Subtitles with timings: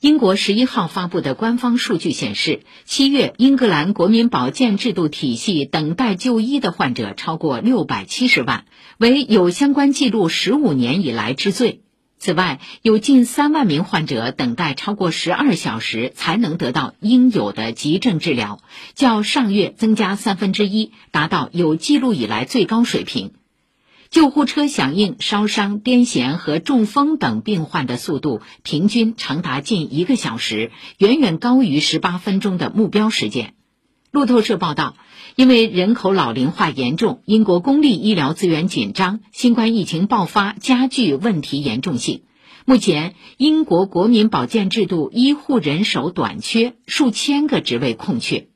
[0.00, 8.66] 英国十一号发布的官方数据显示，七月英格兰国民保健制度体系等待就医的患者超过六百七十万，
[8.98, 11.80] 为有相关记录十五年以来之最。
[12.18, 18.60] 此外，有近三万名患者等待超过十二小时才能得到应有的急症治疗，
[18.94, 23.32] 较上月增加三分之一，达到有记录以来最高水平。
[24.10, 33.54] 救护车响应烧伤、癫痫和中风等病患的速度平均长达近一个小时，远远高于十八分钟的目标时间。
[34.10, 34.96] 路透社报道，
[35.34, 42.22] 因为人口老龄化严重，英国公立医疗资源紧张，新冠疫情爆发加剧问题严重性。
[42.64, 48.48] 目前，英国国民保健制度医护人手短缺，数千个职位空缺。